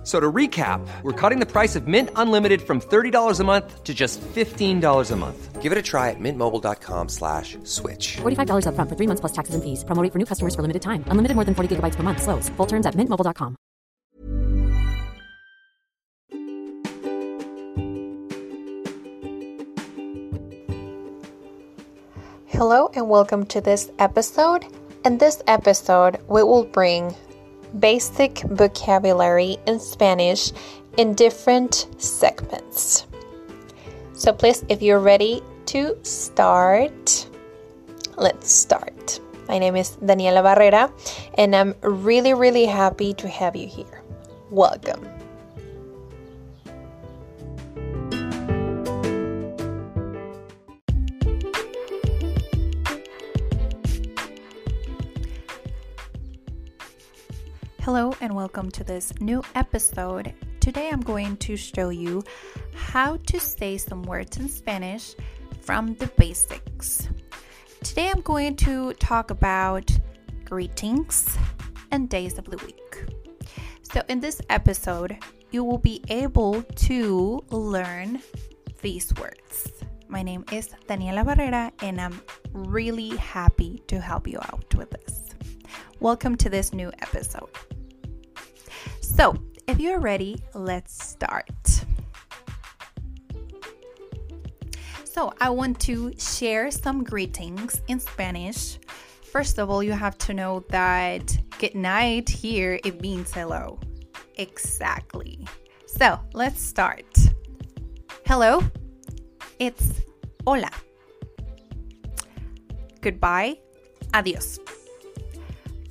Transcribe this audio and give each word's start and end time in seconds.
F- 0.00 0.06
So 0.06 0.18
to 0.18 0.32
recap, 0.32 0.80
we're 1.02 1.12
cutting 1.12 1.40
the 1.40 1.46
price 1.46 1.76
of 1.76 1.86
Mint 1.86 2.08
Unlimited 2.16 2.62
from 2.62 2.80
$30 2.80 3.38
a 3.38 3.44
month 3.44 3.84
to 3.84 3.92
just 3.92 4.18
$15 4.34 5.10
a 5.10 5.16
month. 5.16 5.60
Give 5.60 5.72
it 5.72 5.76
a 5.76 5.82
try 5.82 6.08
at 6.08 6.16
mintmobile.com 6.18 7.10
slash 7.10 7.58
switch. 7.64 8.16
$45 8.22 8.64
upfront 8.64 8.88
for 8.88 8.96
three 8.96 9.06
months 9.06 9.20
plus 9.20 9.32
taxes 9.32 9.54
and 9.54 9.62
fees. 9.62 9.84
Promo 9.84 10.02
rate 10.02 10.10
for 10.10 10.18
new 10.18 10.24
customers 10.24 10.54
for 10.54 10.62
limited 10.62 10.80
time. 10.80 11.04
Unlimited 11.08 11.34
more 11.36 11.44
than 11.44 11.54
40 11.54 11.76
gigabytes 11.76 11.96
per 11.96 12.02
month. 12.02 12.22
Slows. 12.22 12.48
Full 12.56 12.66
terms 12.66 12.86
at 12.86 12.94
mintmobile.com. 12.94 13.56
Hello 22.46 22.90
and 22.94 23.08
welcome 23.08 23.46
to 23.46 23.60
this 23.60 23.90
episode. 23.98 24.64
In 25.04 25.18
this 25.18 25.42
episode, 25.46 26.18
we 26.28 26.42
will 26.42 26.64
bring 26.64 27.14
basic 27.78 28.40
vocabulary 28.40 29.58
in 29.66 29.78
Spanish 29.78 30.52
in 30.96 31.14
different 31.14 31.86
segments. 31.98 33.06
So, 34.12 34.32
please, 34.32 34.64
if 34.68 34.82
you're 34.82 35.00
ready 35.00 35.42
to 35.66 35.96
start, 36.02 37.28
let's 38.16 38.50
start. 38.50 39.20
My 39.48 39.58
name 39.58 39.76
is 39.76 39.96
Daniela 39.96 40.42
Barrera, 40.42 40.92
and 41.34 41.56
I'm 41.56 41.74
really, 41.82 42.34
really 42.34 42.66
happy 42.66 43.14
to 43.14 43.28
have 43.28 43.56
you 43.56 43.66
here. 43.66 44.02
Welcome. 44.50 45.19
Hello 57.82 58.14
and 58.20 58.36
welcome 58.36 58.70
to 58.72 58.84
this 58.84 59.10
new 59.20 59.42
episode. 59.54 60.34
Today 60.60 60.90
I'm 60.90 61.00
going 61.00 61.38
to 61.38 61.56
show 61.56 61.88
you 61.88 62.22
how 62.74 63.16
to 63.16 63.40
say 63.40 63.78
some 63.78 64.02
words 64.02 64.36
in 64.36 64.50
Spanish 64.50 65.14
from 65.62 65.94
the 65.94 66.08
basics. 66.18 67.08
Today 67.82 68.10
I'm 68.10 68.20
going 68.20 68.56
to 68.56 68.92
talk 68.94 69.30
about 69.30 69.90
greetings 70.44 71.38
and 71.90 72.10
days 72.10 72.36
of 72.36 72.44
the 72.44 72.58
week. 72.58 73.06
So, 73.90 74.02
in 74.10 74.20
this 74.20 74.42
episode, 74.50 75.16
you 75.50 75.64
will 75.64 75.78
be 75.78 76.04
able 76.10 76.60
to 76.60 77.42
learn 77.48 78.20
these 78.82 79.10
words. 79.14 79.72
My 80.06 80.22
name 80.22 80.44
is 80.52 80.68
Daniela 80.86 81.24
Barrera, 81.24 81.72
and 81.82 81.98
I'm 81.98 82.20
really 82.52 83.16
happy 83.16 83.82
to 83.86 84.02
help 84.02 84.28
you 84.28 84.38
out 84.38 84.74
with 84.74 84.90
this. 84.90 85.29
Welcome 86.00 86.36
to 86.36 86.48
this 86.48 86.72
new 86.72 86.90
episode. 87.02 87.50
So, 89.02 89.36
if 89.68 89.78
you're 89.78 90.00
ready, 90.00 90.42
let's 90.54 90.96
start. 91.06 91.84
So, 95.04 95.30
I 95.42 95.50
want 95.50 95.78
to 95.80 96.10
share 96.18 96.70
some 96.70 97.04
greetings 97.04 97.82
in 97.88 98.00
Spanish. 98.00 98.78
First 99.30 99.58
of 99.58 99.68
all, 99.68 99.82
you 99.82 99.92
have 99.92 100.16
to 100.18 100.32
know 100.32 100.64
that 100.70 101.36
good 101.58 101.74
night 101.74 102.30
here 102.30 102.80
it 102.82 103.02
means 103.02 103.30
hello. 103.34 103.78
Exactly. 104.36 105.46
So, 105.84 106.18
let's 106.32 106.62
start. 106.62 107.14
Hello, 108.24 108.62
it's 109.58 110.00
hola. 110.46 110.70
Goodbye, 113.02 113.58
adios. 114.14 114.58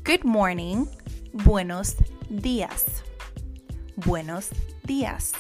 Good 0.10 0.26
morning, 0.26 0.88
buenos 1.36 1.94
días. 2.32 3.04
Buenos 4.00 4.50
días. 4.88 5.34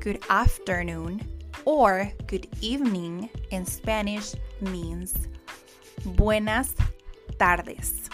Good 0.00 0.24
afternoon 0.30 1.20
or 1.66 2.10
good 2.28 2.48
evening 2.62 3.28
in 3.50 3.66
Spanish 3.66 4.32
means 4.62 5.28
buenas 6.16 6.76
tardes. 7.38 8.08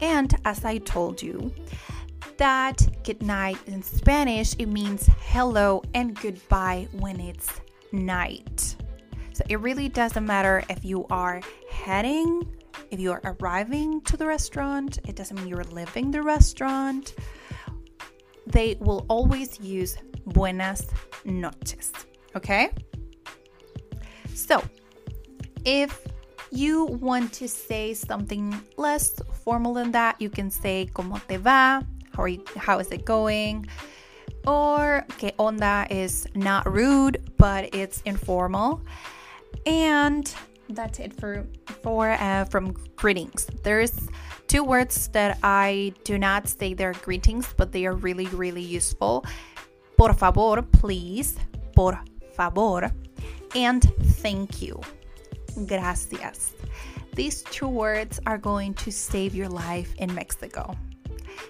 And 0.00 0.34
as 0.46 0.64
I 0.64 0.78
told 0.78 1.20
you, 1.20 1.52
that 2.38 2.88
good 3.04 3.22
night 3.22 3.58
in 3.66 3.82
Spanish 3.82 4.54
it 4.58 4.70
means 4.70 5.10
hello 5.26 5.82
and 5.92 6.18
goodbye 6.18 6.88
when 6.92 7.20
it's 7.20 7.50
night. 7.92 8.76
So 9.34 9.44
it 9.50 9.60
really 9.60 9.90
doesn't 9.90 10.24
matter 10.24 10.64
if 10.70 10.86
you 10.86 11.04
are 11.10 11.42
heading, 11.70 12.48
if 12.90 13.00
you 13.00 13.12
are 13.12 13.20
arriving 13.24 14.00
to 14.02 14.16
the 14.16 14.26
restaurant, 14.26 14.98
it 15.06 15.16
doesn't 15.16 15.36
mean 15.36 15.48
you're 15.48 15.64
leaving 15.64 16.10
the 16.10 16.22
restaurant. 16.22 17.14
They 18.46 18.76
will 18.80 19.06
always 19.08 19.58
use 19.60 19.96
buenas 20.26 20.86
noches, 21.24 21.92
okay? 22.36 22.70
So, 24.34 24.62
if 25.64 26.06
you 26.50 26.84
want 26.84 27.32
to 27.34 27.48
say 27.48 27.94
something 27.94 28.54
less 28.76 29.14
formal 29.44 29.74
than 29.74 29.92
that, 29.92 30.20
you 30.20 30.30
can 30.30 30.50
say 30.50 30.88
¿Cómo 30.94 31.20
te 31.26 31.36
va? 31.36 31.82
How 32.14 32.22
are 32.22 32.28
you, 32.28 32.44
how 32.56 32.78
is 32.78 32.90
it 32.92 33.04
going? 33.04 33.66
Or 34.46 35.04
que 35.18 35.32
onda 35.38 35.90
is 35.90 36.26
not 36.34 36.70
rude, 36.70 37.32
but 37.38 37.74
it's 37.74 38.02
informal. 38.02 38.82
And 39.66 40.32
that's 40.70 40.98
it 40.98 41.12
for 41.12 41.46
for 41.82 42.10
uh, 42.10 42.44
from 42.46 42.72
greetings. 42.96 43.46
There's 43.62 43.92
two 44.46 44.64
words 44.64 45.08
that 45.08 45.38
I 45.42 45.92
do 46.04 46.18
not 46.18 46.48
say 46.48 46.74
they're 46.74 46.94
greetings, 47.04 47.54
but 47.56 47.72
they 47.72 47.86
are 47.86 47.94
really 47.94 48.26
really 48.26 48.62
useful. 48.62 49.24
Por 49.96 50.12
favor, 50.12 50.62
please. 50.62 51.36
Por 51.74 52.00
favor, 52.36 52.90
and 53.54 53.82
thank 54.22 54.62
you. 54.62 54.80
Gracias. 55.66 56.52
These 57.14 57.42
two 57.42 57.68
words 57.68 58.18
are 58.26 58.38
going 58.38 58.74
to 58.74 58.90
save 58.90 59.34
your 59.34 59.48
life 59.48 59.94
in 59.98 60.12
Mexico. 60.14 60.74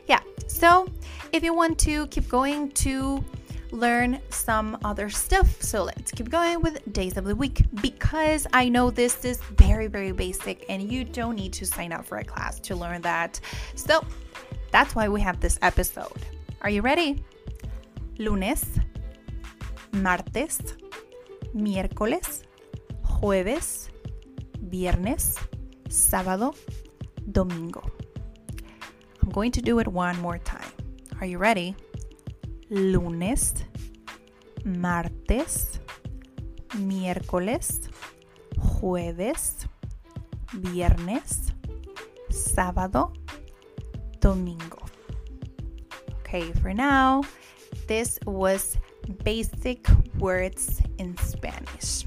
Yeah, 0.07 0.21
so 0.47 0.87
if 1.33 1.43
you 1.43 1.55
want 1.55 1.79
to 1.81 2.07
keep 2.09 2.29
going 2.29 2.71
to 2.73 3.25
learn 3.75 4.21
some 4.31 4.79
other 4.85 5.11
stuff, 5.11 5.61
so 5.61 5.83
let's 5.83 6.13
keep 6.13 6.31
going 6.31 6.63
with 6.63 6.93
days 6.93 7.17
of 7.17 7.25
the 7.25 7.35
week 7.35 7.63
because 7.83 8.47
I 8.53 8.69
know 8.69 8.91
this 8.91 9.25
is 9.25 9.43
very, 9.57 9.89
very 9.89 10.13
basic 10.13 10.65
and 10.69 10.81
you 10.91 11.05
don't 11.05 11.35
need 11.35 11.53
to 11.55 11.67
sign 11.67 11.93
up 11.93 12.05
for 12.07 12.19
a 12.19 12.25
class 12.25 12.61
to 12.61 12.77
learn 12.77 13.03
that. 13.03 13.41
So 13.75 14.05
that's 14.71 14.95
why 14.95 15.09
we 15.09 15.21
have 15.21 15.41
this 15.41 15.59
episode. 15.61 16.21
Are 16.63 16.71
you 16.71 16.83
ready? 16.83 17.25
Lunes, 18.19 18.65
martes, 19.93 20.61
miércoles, 21.55 22.43
jueves, 23.03 23.91
viernes, 24.71 25.37
sábado, 25.89 26.55
domingo. 27.31 27.83
I'm 29.21 29.31
going 29.31 29.51
to 29.53 29.61
do 29.61 29.81
it 29.81 29.89
one 29.89 30.19
more 30.21 30.39
time. 30.39 30.71
Are 31.21 31.27
you 31.27 31.39
ready? 31.39 31.75
Lunes, 32.71 33.55
martes, 34.65 35.81
miércoles, 36.79 37.83
jueves, 38.57 39.69
viernes, 40.53 41.53
sábado, 42.31 43.13
domingo. 44.21 44.79
Okay, 46.21 46.53
for 46.53 46.73
now, 46.73 47.23
this 47.87 48.19
was 48.27 48.79
basic 49.23 49.87
words 50.19 50.81
in 50.99 51.17
Spanish. 51.19 52.07